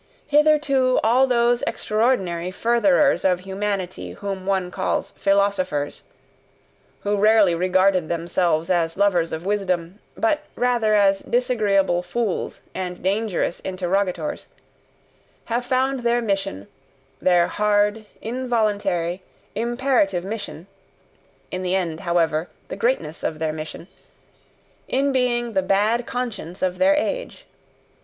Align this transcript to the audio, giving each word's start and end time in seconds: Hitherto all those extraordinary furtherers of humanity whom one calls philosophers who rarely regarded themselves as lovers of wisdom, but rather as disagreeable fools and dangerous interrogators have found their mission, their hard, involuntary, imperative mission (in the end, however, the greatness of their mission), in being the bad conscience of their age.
Hitherto 0.25 0.99
all 1.03 1.27
those 1.27 1.61
extraordinary 1.67 2.49
furtherers 2.49 3.23
of 3.23 3.41
humanity 3.41 4.13
whom 4.13 4.47
one 4.47 4.71
calls 4.71 5.11
philosophers 5.11 6.01
who 7.01 7.17
rarely 7.17 7.53
regarded 7.53 8.09
themselves 8.09 8.71
as 8.71 8.97
lovers 8.97 9.31
of 9.31 9.45
wisdom, 9.45 9.99
but 10.17 10.41
rather 10.55 10.95
as 10.95 11.19
disagreeable 11.19 12.01
fools 12.01 12.61
and 12.73 13.03
dangerous 13.03 13.59
interrogators 13.59 14.47
have 15.45 15.67
found 15.67 15.99
their 15.99 16.19
mission, 16.19 16.67
their 17.21 17.45
hard, 17.45 18.05
involuntary, 18.23 19.21
imperative 19.53 20.23
mission 20.23 20.65
(in 21.51 21.61
the 21.61 21.75
end, 21.75 21.99
however, 21.99 22.49
the 22.69 22.75
greatness 22.75 23.21
of 23.21 23.37
their 23.37 23.53
mission), 23.53 23.87
in 24.87 25.11
being 25.11 25.53
the 25.53 25.61
bad 25.61 26.07
conscience 26.07 26.63
of 26.63 26.79
their 26.79 26.95
age. 26.95 27.45